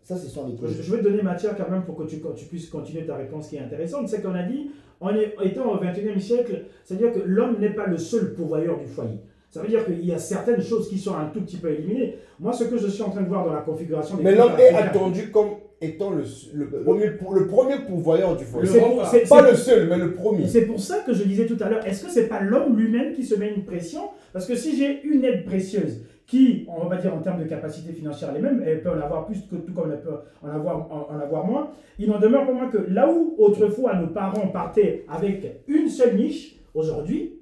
[0.04, 0.82] ça, ce sont les Je, causes.
[0.82, 3.48] je vais te donner matière quand même pour que tu, tu puisses continuer ta réponse
[3.50, 4.08] qui est intéressante.
[4.08, 4.72] C'est qu'on a dit,
[5.02, 8.86] en est- étant au XXIe siècle, c'est-à-dire que l'homme n'est pas le seul pourvoyeur du
[8.86, 9.18] foyer.
[9.50, 12.16] Ça veut dire qu'il y a certaines choses qui sont un tout petit peu éliminées.
[12.40, 14.54] Moi, ce que je suis en train de voir dans la configuration des Mais l'homme
[14.58, 15.50] est attendu comme
[15.86, 16.24] étant le,
[16.54, 18.68] le, premier, le premier pourvoyeur du foyer.
[18.68, 19.06] C'est pas.
[19.06, 20.48] c'est- Pas c'est- le seul, mais le premier.
[20.48, 23.14] C'est pour ça que je disais tout à l'heure, est-ce que c'est pas l'homme lui-même
[23.14, 24.02] qui se met une pression?
[24.32, 27.48] Parce que si j'ai une aide précieuse qui, on va pas dire en termes de
[27.48, 30.48] capacité financière les mêmes, elle peut en avoir plus que tout comme elle peut en
[30.50, 34.08] avoir, en, en avoir moins, il n'en demeure pour moi que là où autrefois nos
[34.08, 37.36] parents partaient avec une seule niche, aujourd'hui,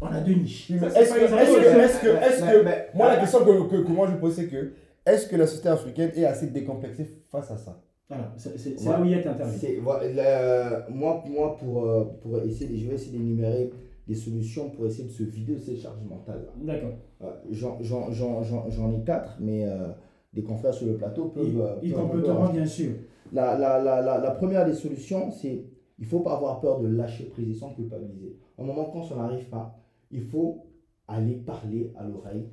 [0.00, 0.70] on a deux niches.
[0.70, 4.34] Est-ce que, est-ce que, est-ce que, moi la question que, que, que moi je pose
[4.36, 4.72] c'est que,
[5.12, 8.86] est-ce que la société africaine est assez décomplexée face à ça Voilà, c'est c'est- c'est
[8.88, 8.92] Ouais.
[8.94, 9.58] là où il est intervenu.
[9.58, 13.70] C'est- voilà, moi, moi pour, euh, pour essayer, de- je vais essayer d'énumérer
[14.06, 16.46] des solutions pour essayer de se vider de ces charges mentales.
[16.62, 16.92] D'accord.
[17.22, 19.88] Euh, J'en j'en- j'en- j'en- j'en ai quatre, mais euh,
[20.32, 21.44] des confrères sur le plateau peuvent.
[21.46, 22.92] Il, il peuvent un peu complétera bien sûr.
[23.32, 25.64] La, la, la, la, première des solutions, c'est
[25.98, 28.36] il ne faut pas avoir peur de lâcher prise et sans culpabiliser.
[28.56, 29.76] Au moment quand ça n'arrive pas,
[30.10, 30.64] il faut
[31.08, 32.46] aller parler à l'oreille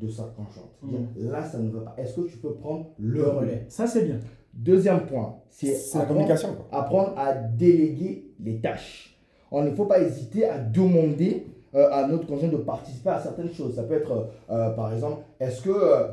[0.00, 0.70] de sa conjointe.
[1.16, 1.94] Dire, Là, ça ne va pas.
[1.98, 3.66] Est-ce que tu peux prendre le relais?
[3.68, 4.18] Ça, c'est bien.
[4.52, 6.66] Deuxième point, c'est la communication quoi.
[6.80, 9.16] apprendre à déléguer les tâches.
[9.52, 13.52] On ne faut pas hésiter à demander euh, à notre conjoint de participer à certaines
[13.52, 13.76] choses.
[13.76, 15.70] Ça peut être, euh, par exemple, est-ce que...
[15.70, 16.08] euh,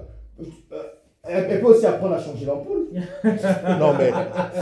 [0.72, 0.84] euh,
[1.30, 2.88] elle, elle peut aussi apprendre à changer l'ampoule.
[3.80, 4.12] Non, mais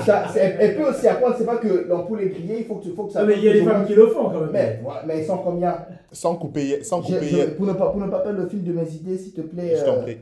[0.06, 2.90] Ça, elle, elle peut aussi apprendre, c'est pas que l'ampoule est grillée, il faut que,
[2.90, 3.20] faut que ça...
[3.22, 4.50] Ah, mais il y a des femmes qui le font quand même.
[4.52, 5.76] Mais, voilà, mais sont combien?
[6.12, 8.72] Sans couper, sans couper, je- pour, ne pas, pour ne pas perdre le fil de
[8.74, 9.76] mes idées, s'il te plaît...
[9.78, 10.14] je t'en euh, prie.
[10.14, 10.16] euh,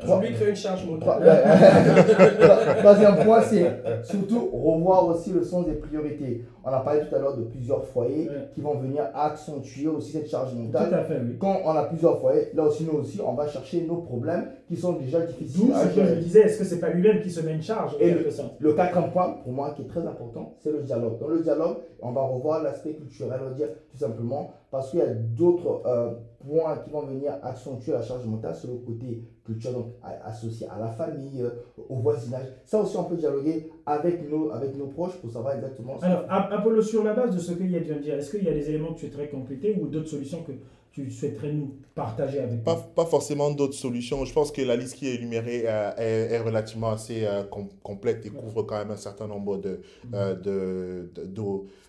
[0.00, 1.18] Trois- lui crée une charge Trois-.
[2.78, 3.66] Troisième point, c'est
[4.04, 6.44] surtout revoir aussi le sens des priorités.
[6.64, 8.48] On a parlé tout à l'heure de plusieurs foyers Ouais.
[8.54, 10.92] qui vont venir accentuer aussi cette charge Tout mentale.
[10.94, 11.36] à fait, oui.
[11.38, 14.76] Quand on a plusieurs foyers, là aussi, nous aussi, on va chercher nos problèmes qui
[14.76, 17.40] sont déjà difficiles D'où ce que je disais, est-ce que c'est pas lui-même qui se
[17.40, 18.54] met une charge Et sorte?
[18.58, 21.18] Le quatrième point, pour moi, qui est très important, c'est le dialogue.
[21.20, 25.00] Dans le dialogue, on va revoir l'aspect culturel, on va dire tout simplement, parce qu'il
[25.00, 26.10] y a d'autres euh,
[26.46, 29.86] points qui vont venir accentuer la charge mentale sur le côté culturel, donc
[30.24, 31.50] associé à la famille, euh,
[31.88, 32.46] au voisinage.
[32.64, 36.24] Ça aussi, on peut dialoguer avec nos, avec nos proches pour savoir exactement ce Alors,
[36.28, 38.54] Apollo, sur la base de ce que Yad vient de dire, est-ce qu'il y a
[38.54, 40.52] des éléments que tu souhaiterais compléter ou d'autres solutions que
[40.96, 42.94] tu souhaiterais nous partager avec Pas, nous?
[42.94, 44.24] pas forcément d'autres solutions.
[44.24, 47.68] Je pense que la liste qui est énumérée euh, est, est relativement assez euh, com-
[47.82, 49.80] complète et couvre quand même un certain nombre de,
[50.14, 51.26] euh, de, de,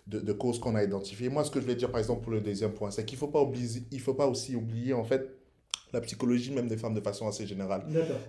[0.08, 1.30] de, de- causes qu'on a identifiées.
[1.30, 3.20] Moi, ce que je vais dire, par exemple, pour le deuxième point, c'est qu'il ne
[3.20, 5.37] faut, pas oublier- il faut pas aussi oublier, en fait,
[5.93, 7.84] la psychologie même des femmes de façon assez générale.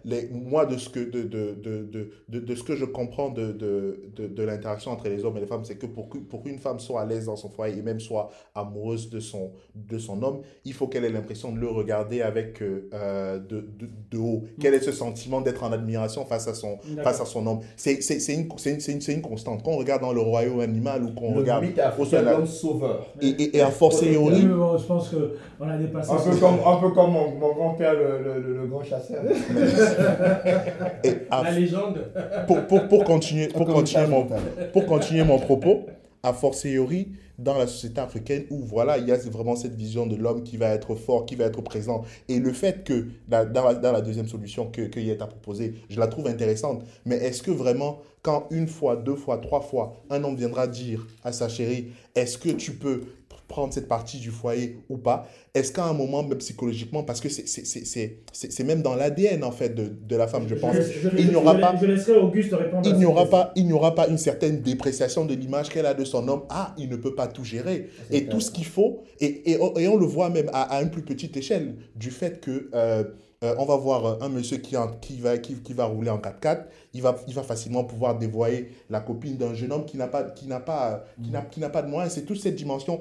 [0.05, 3.31] Les, moi, de ce que, de, de, de, de, de, de ce que je comprends
[3.31, 6.19] de, de, de, de l'interaction entre les hommes et les femmes, c'est que pour que-
[6.19, 9.53] pour qu'une femme soit à l'aise dans son foyer et même soit amoureuse de son,
[9.75, 13.61] de son homme, il faut qu'elle ait l'impression de le regarder avec euh, euh, de,
[13.61, 14.45] de, de haut.
[14.61, 18.01] Quel est ce sentiment d'être en admiration face à son, face à son homme C'est
[18.03, 19.63] c'est- c'est une, c'est une, c'est une, c'est une constante.
[19.65, 22.47] Quand on regarde dans le royaume animal ou qu'on Le regarde mythe au africain l'homme
[22.47, 23.07] sauveur.
[23.21, 26.91] et, et, et a fortiori, je pense qu'on a dépassé Un peu comme, un peu
[26.91, 29.23] comme mon, mon grand-père, le, le, le- le grand chasseur.
[31.05, 32.11] et La légende.
[32.47, 34.27] pour, pour, pour continuer, pour continuer, mon,
[34.73, 35.87] pour continuer mon propos,
[36.23, 37.09] a fortiori
[37.39, 40.57] dans la société africaine où voilà, il y a vraiment cette vision de l'homme qui
[40.57, 42.03] va être fort, qui va être présent.
[42.29, 45.27] Et le fait que dans, dans la, dans la deuxième solution que, que Yet a
[45.29, 46.83] proposée, je la trouve intéressante.
[47.07, 51.07] Mais est-ce que vraiment, quand une fois, deux fois, trois fois, un homme viendra dire
[51.23, 53.03] à sa chérie, est-ce que tu peux
[53.49, 57.29] prendre cette partie du foyer ou pas Est-ce qu'à un moment, même psychologiquement, parce que
[57.31, 61.35] c'est- même dans l'ADN en fait de, de la femme, je pense, je- il n'y
[61.35, 62.87] aura je- pas Je laisserai Auguste répondre.
[62.87, 63.39] à il n'y cette aura question.
[63.39, 66.43] pas, il n'y aura pas une certaine dépréciation de l'image qu'elle a de son homme.
[66.51, 67.89] Ah, il ne peut pas tout gérer.
[68.11, 70.91] Et tout ce qu'il faut, et, et, et on le voit même à, à une
[70.91, 73.05] plus petite échelle, du fait que euh,
[73.45, 76.11] euh, on va voir euh, un monsieur qui, en- qui, va, qui, qui va rouler
[76.11, 79.97] en 4x4, il va, il va facilement pouvoir dévoyer la copine d'un jeune homme qui
[79.97, 82.13] n'a pas, qui n'a pas, qui n'a, qui n'a pas de moyens.
[82.15, 83.01] C'est toute cette dimension,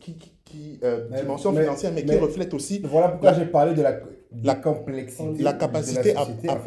[0.00, 3.74] qui, qui, euh, Mais- dimension mais- financière, mais, qui reflète aussi Voilà pourquoi j'ai parlé
[3.74, 3.98] de la,
[4.30, 5.42] la- la complexité.
[5.42, 6.20] la de capacité, la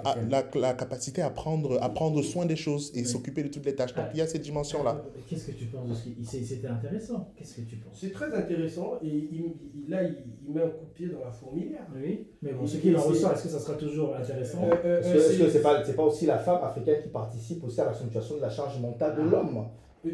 [0.03, 3.05] à, la, la capacité à prendre, à prendre soin des choses et Oui.
[3.05, 3.93] s'occuper de toutes les tâches.
[3.93, 5.03] Donc il y a cette dimension-là.
[5.29, 6.15] Qu'est-ce que tu penses de ce qui.
[6.25, 7.31] c'est- C'était intéressant.
[7.37, 7.97] Qu'est-ce que tu penses?
[7.99, 10.15] C'est très intéressant et il- il- là, il,
[10.47, 11.85] il met un coup de pied dans la fourmilière.
[11.95, 14.63] Oui, mais bon, Et- ce qu'il en ressort, est-ce que ça sera toujours intéressant?
[14.63, 17.63] Euh, euh, Est-ce euh, que c'est- pas, c'est pas aussi la femme africaine qui participe
[17.63, 19.65] aussi à l'accentuation de la charge mentale de l'homme?
[20.05, 20.09] Euh,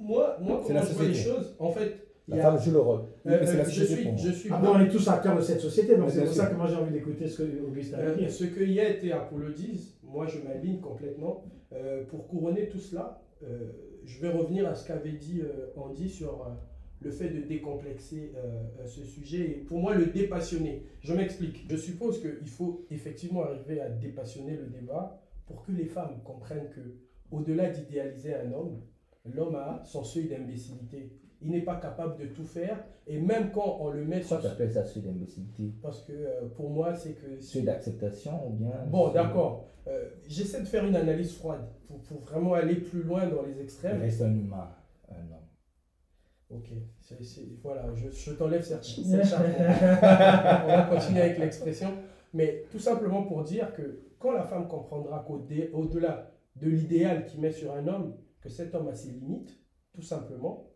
[0.00, 2.60] Moi, moi C'est comment la je vois les choses, en fait, La y a- femme
[2.60, 3.00] joue le rôle.
[3.00, 3.04] euh,
[3.40, 5.36] Mais c'est la euh, je société suis, je suis Ah bon, on est tous acteurs
[5.36, 7.62] de cette société, donc Mais c'est pour ça que moi j'ai envie d'écouter ce que
[7.66, 8.30] Auguste a à Euh, dire.
[8.30, 11.44] ce que Yet et Apollo disent, moi je m'aligne complètement.
[11.72, 13.70] Euh, pour couronner tout cela, euh,
[14.04, 16.50] je vais revenir à ce qu'avait dit euh, Andy sur euh,
[17.00, 18.32] le fait de décomplexer
[18.84, 20.82] ce sujet et pour moi le dépassionner.
[21.00, 21.64] Je m'explique.
[21.70, 26.68] Je suppose qu'il faut effectivement arriver à dépassionner le débat pour que les femmes comprennent
[26.74, 26.80] que
[27.30, 28.80] au-delà d'idéaliser un homme,
[29.32, 31.12] l'homme a son seuil d'imbécilité.
[31.40, 34.48] Il n'est pas capable de tout faire et même quand on le met Pourquoi sur...
[34.48, 37.40] tu appelles ça seuil d'imbécilité Parce que euh, pour moi c'est que...
[37.40, 38.72] Seuil d'acceptation ou bien.
[38.88, 39.66] Bon, d'accord.
[39.86, 43.52] Euh, J'essaie de faire une analyse froide pour, pour vraiment aller plus loin dans les
[43.52, 44.00] Il extrêmes.
[44.00, 44.68] reste un humain,
[45.10, 45.38] un homme.
[46.50, 46.70] Ok,
[47.00, 49.46] c'est- c'est- voilà, je, je t'enlève cette, cette chape.
[50.64, 51.90] On va continuer avec l'expression.
[52.34, 57.52] Mais tout simplement pour dire que quand la femme comprendra qu'au-delà de l'idéal qu'il met
[57.52, 59.58] sur un homme, que cet homme a ses limites,
[59.92, 60.67] tout simplement,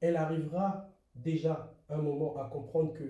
[0.00, 3.04] elle arrivera déjà un moment à comprendre que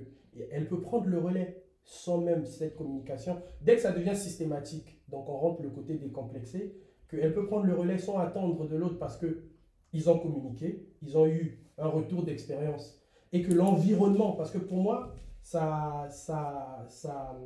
[0.51, 3.41] elle peut prendre le relais sans même cette communication.
[3.63, 6.77] Dès que ça devient systématique, donc on rentre le côté décomplexé,
[7.09, 9.45] qu'elle peut prendre le relais sans attendre de l'autre parce que
[9.93, 13.01] ils ont communiqué, ils ont eu un retour d'expérience.
[13.33, 17.39] Et que l'environnement, parce que pour moi, ça, ça, ça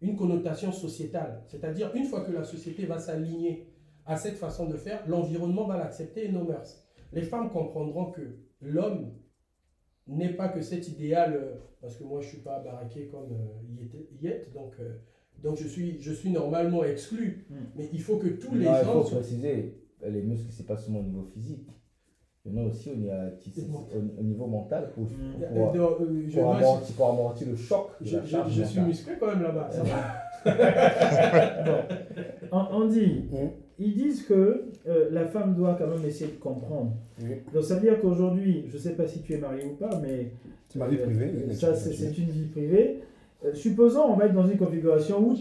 [0.00, 1.42] une connotation sociétale.
[1.46, 3.68] C'est-à-dire, une fois que la société va s'aligner
[4.06, 6.84] à cette façon de faire, l'environnement va l'accepter et nos mœurs.
[7.12, 9.12] Les femmes comprendront que l'homme
[10.06, 13.32] n'est pas que cet idéal, euh, parce que moi je ne suis pas baraqué comme
[13.32, 13.86] euh,
[14.20, 14.94] Yet, donc, euh,
[15.42, 17.46] donc je, suis, je suis normalement exclu.
[17.48, 17.54] Mm.
[17.76, 19.74] Mais il faut que tous les Non, il faut préciser,
[20.06, 21.68] les muscles, c'est pas seulement au niveau physique.
[22.46, 23.12] Il y en a aussi au, niveau-
[23.94, 25.08] au- au niveau mental pour, Mm.
[25.52, 27.90] pour, pour moi, amortir, pour amortir le choc.
[28.00, 29.68] je, je- je suis musclé quand même là-bas.
[32.50, 32.56] Bon.
[32.56, 33.48] Andy, Mm.
[33.80, 36.92] Ils disent que euh, la femme doit quand même essayer de comprendre.
[37.22, 37.30] Oui.
[37.52, 39.90] Donc ça veut dire qu'aujourd'hui, je ne sais pas si tu es marié ou pas,
[40.02, 40.32] mais
[40.68, 41.52] C'est ma vie euh, privée.
[41.54, 43.00] ça c'est une vie privée.
[43.44, 45.36] Euh, supposons on va être dans une configuration où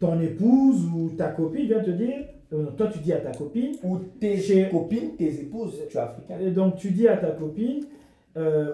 [0.00, 3.76] ton épouse ou ta copine vient te dire, euh, toi tu dis à ta copine,
[3.84, 6.38] Ou tes Chez- copines, tes épouses, tu es africain.
[6.40, 7.84] et donc tu dis à ta copine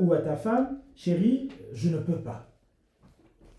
[0.01, 2.49] ou à ta femme, chérie, je ne peux pas.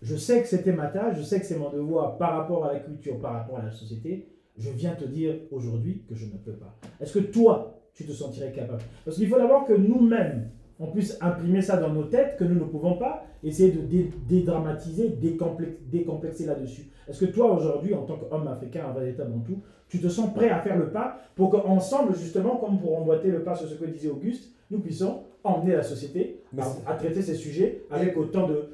[0.02, 2.74] Je sais que c'était ma tâche, je sais que c'est mon devoir par rapport à
[2.74, 4.28] la culture, par rapport à la société.
[4.56, 6.76] Je viens te dire aujourd'hui que je ne peux pas.
[7.00, 8.82] Est-ce que toi, tu te sentirais capable?
[9.04, 12.54] Parce qu'il faut d'abord que nous-mêmes, on puisse imprimer ça dans nos têtes, que nous
[12.54, 16.88] ne pouvons pas essayer de dé- dédramatiser, décomplex- décomplexer là-dessus.
[17.08, 20.48] Est-ce que toi, aujourd'hui, en tant qu'homme africain, un véritable tout, tu te sens prêt
[20.50, 23.84] à faire le pas pour qu'ensemble, justement, comme pour emboîter le pas sur ce que
[23.84, 28.70] disait Auguste, nous puissions emmener la société à, à traiter ces sujets avec autant de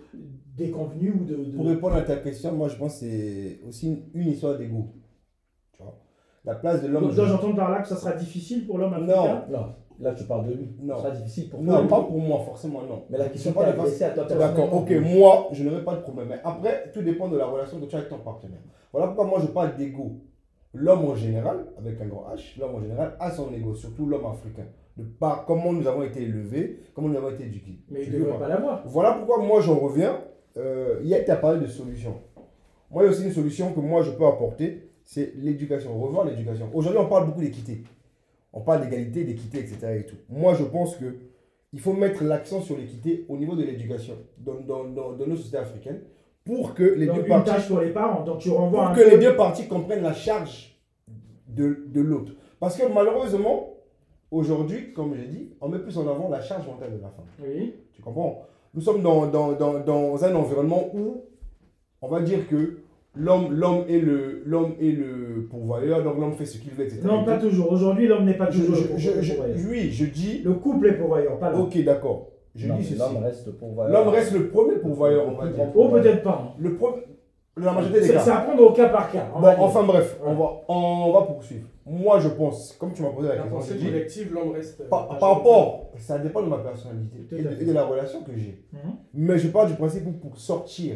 [0.57, 1.35] déconvenus ou de...
[1.37, 4.57] de- Pour répondre à ta question, moi je pense que c'est aussi une, une histoire
[4.57, 4.87] d'ego.
[6.45, 7.13] La place de l'homme.
[7.15, 9.13] Donc, j'entends par là que ça sera difficile pour l'homme Non.
[9.13, 9.67] africain Non,
[10.01, 10.69] là tu parles de lui.
[10.83, 10.97] Non.
[10.97, 13.03] Ce sera difficile pour Non, pas pour moi, forcément, non.
[13.11, 16.01] Mais la question pas de adressée à toi D'accord, ok, moi, je n'aurai pas de
[16.01, 16.29] problème.
[16.31, 18.61] Mais après, tout dépend de la relation que tu as avec ton partenaire.
[18.93, 20.13] Voilà pourquoi moi je parle d'ego.
[20.73, 24.27] L'homme en général, avec un grand H, l'homme en général a son ego, surtout l'homme
[24.27, 24.67] africain.
[24.97, 27.81] De par comment nous avons été élevés, comment nous avons été éduqués.
[27.91, 28.49] Mais il Tu ne veux devrait pas.
[28.49, 28.83] l'avoir.
[28.87, 30.19] Voilà pourquoi moi j'en reviens.
[30.57, 32.15] Euh, hier, tu as parlé de solutions.
[32.91, 36.01] Moi, il y a aussi une solution que moi je peux apporter, c'est l'éducation.
[36.01, 36.71] Revoir l'éducation.
[36.73, 37.83] Aujourd'hui, on parle beaucoup d'équité.
[38.53, 39.77] On parle d'égalité, d'équité, etc.
[40.01, 40.15] Et tout.
[40.29, 41.17] Moi, je pense que
[41.73, 45.37] il faut mettre l'accent sur l'équité au niveau de l'éducation dans, dans, dans, dans nos
[45.37, 46.01] sociétés africaines
[46.45, 48.23] pour que les Donc, deux une parties tâche pour les parents.
[48.25, 50.81] Donc tu renvoies pour que peu- les deux parties comprennent la charge
[51.49, 52.33] de, de l'autre.
[52.61, 53.75] Parce que malheureusement,
[54.31, 57.25] aujourd'hui, comme j'ai dit, on met plus en avant la charge mentale de la femme.
[57.45, 57.75] Oui.
[57.93, 58.43] Tu comprends?
[58.75, 61.23] Nous sommes dans, dans, dans, dans un environnement où
[62.03, 62.79] on va dire que
[63.17, 67.01] l'homme l'homme est le l'homme est le pourvoyeur, donc l'homme fait ce qu'il veut, etc.
[67.05, 67.73] Non, pas toujours.
[67.73, 69.59] Aujourd'hui, l'homme n'est pas toujours je- le je- je- pourvoyeur.
[69.69, 70.43] oui, je dis.
[70.45, 71.63] Le couple est pourvoyeur, pas l'homme.
[71.63, 72.29] Ok, d'accord.
[72.55, 72.99] Je Non, dis ceci.
[72.99, 73.93] L'homme reste pourvoyeur.
[73.93, 75.77] L'homme reste le premier pourvoyeur, on va dire.
[75.77, 76.55] Ou peut-être pas.
[76.59, 76.91] Le pro...
[77.57, 78.21] La majorité des cas.
[78.21, 79.29] c'est à prendre au cas par cas.
[79.35, 81.67] on Bon, enfin bref, on va, on va poursuivre.
[81.85, 84.89] Moi, je pense, comme tu m'as posé la La question, pensée collective, l'homme reste.
[84.89, 87.63] par, par rapport, ça dépend de ma personnalité et de, fait.
[87.63, 88.63] et de la relation que j'ai.
[88.73, 88.93] Mhm.
[89.15, 90.95] Mais je parle du principe où pour sortir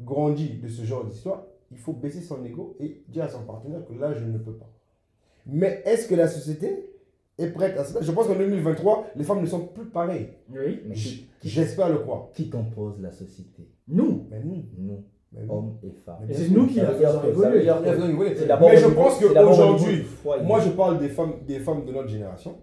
[0.00, 3.80] grandi de ce genre d'histoire, il faut baisser son ego et dire à son partenaire
[3.86, 4.70] que là, je ne peux pas.
[5.46, 6.90] Mais est-ce que la société
[7.38, 10.28] est prête à cela Je pense qu'en 2023, les femmes ne sont plus pareilles.
[10.50, 10.80] Oui.
[10.86, 10.94] Mais
[11.42, 12.28] J'espère le croire.
[12.34, 13.68] qui compose la société?
[13.88, 14.26] Nous.
[14.30, 16.26] Mais nous, Nous, mais hommes et femmes.
[16.28, 17.62] Et c'est nous qui Ça la veut dire faisons que- ça veut évoluer.
[17.62, 18.34] dire Il y a besoin de rigoler.
[18.36, 20.04] C'est d'abord Mais je pense qu'aujourd'hui,
[20.44, 22.56] moi je parle des femmes, des femmes de notre génération.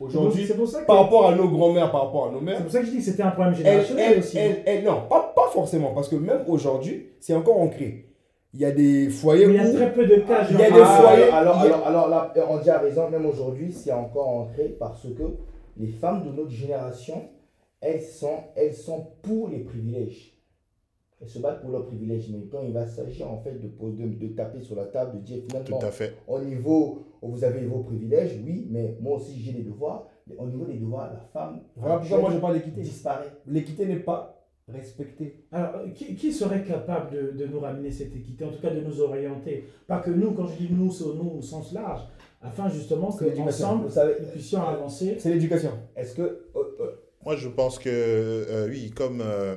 [0.00, 0.86] Aujourd'hui, c'est que.
[0.86, 2.90] par rapport à nos grands-mères, par rapport à nos C'est mères, pour ça que je
[2.90, 4.36] dis que c'était un problème générationnel elles, aussi.
[4.38, 8.06] elles- elles- non, pas, pas forcément, parce que même aujourd'hui, c'est encore ancré.
[8.52, 10.46] Il y a des foyers Mais il y a très peu de cas.
[10.50, 13.08] Il y a des Ah, foyers- Alors, a- alors, alors là, on dit à raison,
[13.10, 15.22] même aujourd'hui, c'est encore ancré parce que
[15.76, 17.22] les femmes de notre génération,
[17.80, 20.32] elles sont, elles sont pour les privilèges.
[21.20, 22.28] Elles se battent pour leurs privilèges.
[22.30, 25.24] Mais quand il va s'agir en fait de, de, de taper sur la table, de
[25.24, 26.14] dire finalement, Tout à fait.
[26.28, 30.06] au niveau, vous avez vos privilèges, oui, mais moi aussi j'ai des devoirs.
[30.26, 32.80] Mais Au niveau des devoirs, la femme Voilà pourquoi moi je parle d'équité.
[32.80, 33.30] disparaît.
[33.46, 34.30] L'équité n'est pas
[34.66, 35.44] respectée.
[35.52, 38.70] Alors, euh, qui, qui serait capable de, de nous ramener cette équité, en tout cas
[38.70, 39.64] de nous orienter?
[39.86, 42.00] Pas que nous, quand je dis nous, c'est au nous au sens large,
[42.40, 43.10] afin justement
[43.90, 45.16] savez, nous puissions avancer.
[45.18, 45.72] C'est l'éducation.
[45.94, 46.40] est-ce que euh,
[46.80, 46.90] euh,
[47.24, 49.56] Moi, je pense que, euh, oui, comme, euh,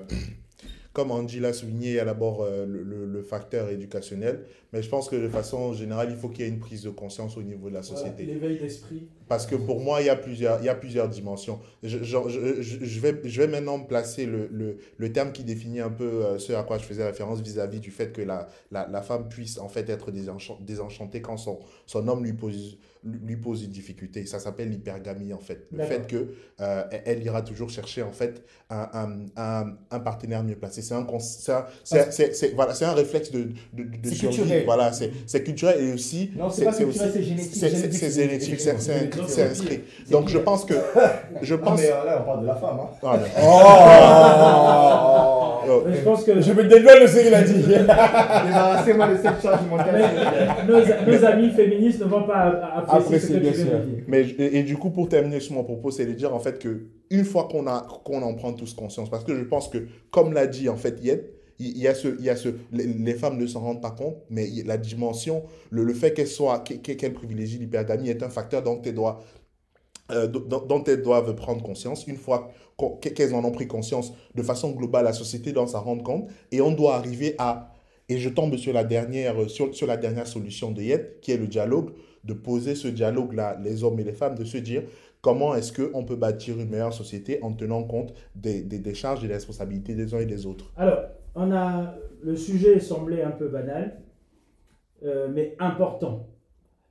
[0.93, 4.81] comme Angie l'a souligné, il y a d'abord euh, le, le- le facteur éducationnel, mais
[4.81, 7.37] je pense que de façon générale, il faut qu'il y ait une prise de conscience
[7.37, 8.23] au niveau de la société.
[8.25, 9.07] L'éveil d'esprit.
[9.27, 11.59] Parce que pour moi, il y a plusieurs, il y a plusieurs dimensions.
[11.83, 15.79] Je, je, je, je- vais, je vais maintenant placer le, le, le terme qui définit
[15.81, 18.87] un peu euh, ce à quoi je faisais référence vis-à-vis du fait que la, la,
[18.87, 23.35] la femme puisse en fait être désenchan- désenchantée quand son, son homme lui pose, lui
[23.35, 24.25] pose une difficulté.
[24.25, 25.67] Ça s'appelle l'hypergamie en fait.
[25.71, 26.29] Le fait que
[26.61, 30.81] euh, elle- ira toujours chercher en fait un, un, un, un partenaire mieux placé.
[30.81, 31.05] C'est un,
[32.11, 34.37] c'est voilà, un réflexe de, de, de C'est survie.
[34.37, 34.65] culturel.
[34.67, 34.91] Voilà,
[35.25, 37.53] c'est culturel et aussi Non, c'est pas culturel, c'est génétique.
[37.55, 39.79] c'est- Génétique, c'est inscrit.
[40.11, 40.75] Donc je pense que
[41.41, 42.77] je pense mais euh, là, on parle de la femme.
[42.79, 42.89] Hein.
[43.03, 43.19] Ah,
[45.69, 47.53] Oh oh, je pense que Je me dédouane de ce qu'il a dit.
[47.67, 50.01] Débarrassez-moi de cette charge mentale.
[50.67, 50.79] nos,
[51.11, 53.65] nos amis féministes ne vont pas apprécier bien sûr.
[54.07, 56.83] Mais et, du coup, pour terminer sur mon propos, c'est de dire en fait que
[57.09, 57.65] une fois qu'on
[58.03, 60.99] qu'on en prend tous conscience, parce que je pense que comme l'a dit en fait
[61.03, 61.23] Yed,
[61.59, 64.17] il y a ce, il y a ce, les, femmes ne s'en rendent pas compte,
[64.29, 68.93] mais la dimension, le, fait qu'elles soient, qu'elles privilégient l'hypergamie est un facteur dont elles
[68.93, 69.23] doivent,
[70.11, 72.05] euh, dont, elles doivent prendre conscience.
[72.07, 72.51] Une fois
[73.01, 76.61] qu'elles en ont pris conscience, de façon globale, la société doit s'en rendre compte, et
[76.61, 77.73] on doit arriver à,
[78.07, 81.47] et je tombe sur la dernière, sur, la dernière solution de Yed, qui est le
[81.47, 81.91] dialogue,
[82.23, 84.83] de poser ce dialogue-là, les hommes et les femmes, de se dire
[85.21, 89.23] comment est-ce qu'on peut bâtir une meilleure société en tenant compte des, des, des charges
[89.23, 90.71] et des responsabilités des uns et des autres.
[90.77, 90.99] Alors,
[91.37, 94.01] on a, le sujet semblait un peu banal,
[95.03, 96.27] euh, mais important.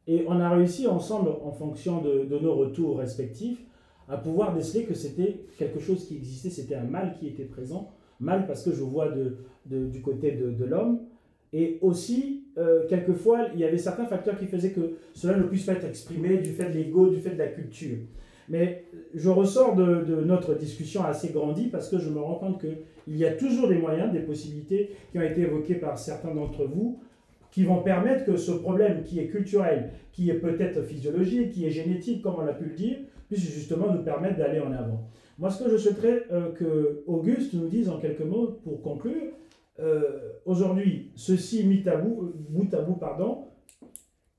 [0.07, 3.61] Et on a réussi ensemble, en fonction de, de nos retours respectifs,
[4.09, 7.91] à pouvoir déceler que c'était quelque chose qui existait, c'était un mal qui était présent.
[8.21, 11.01] Mal parce que je vois de, de- du côté de, de l'homme.
[11.53, 15.65] Et aussi, euh, quelquefois, il y avait certains facteurs qui faisaient que cela ne puisse
[15.65, 17.99] pas être exprimé du fait de l'ego, du fait de la culture.
[18.49, 23.17] Mais je ressors de, notre discussion assez grandie parce que je me rends compte qu'il
[23.17, 27.01] y a toujours des moyens, des possibilités qui ont été évoquées par certains d'entre vous
[27.51, 31.71] qui vont permettre que ce problème qui est culturel, qui est peut-être physiologique, qui est
[31.71, 35.09] génétique, comme on l'a pu le dire, puisse justement nous permettre d'aller en avant.
[35.39, 39.33] Moi, ce que je souhaiterais euh, que Auguste nous dise en quelques mots pour conclure,
[39.79, 42.35] euh, aujourd'hui, ceci mis à bout,
[43.01, 43.47] pardon,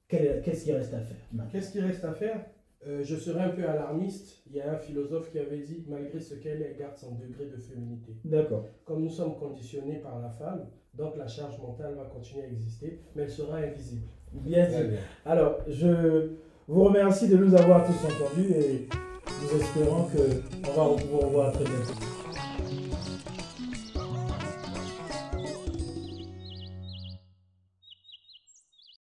[0.08, 2.46] qu'est-ce qui reste à faire Qu'est-ce qui reste à faire?
[2.86, 4.44] Euh, Je serais un peu alarmiste.
[4.50, 7.16] Il y a un philosophe qui avait dit malgré ce qu'elle est, elle garde son
[7.16, 8.14] degré de féminité.
[8.24, 8.66] D'accord.
[8.86, 13.00] Comme nous sommes conditionnés par la femme, donc la charge mentale va continuer à exister,
[13.16, 14.08] mais elle sera invisible.
[14.32, 14.96] Bien dit.
[15.26, 16.32] Alors, je
[16.68, 18.88] vous remercie de nous avoir tous entendus et
[19.42, 22.17] nous espérons qu'on va vous revoir très bientôt.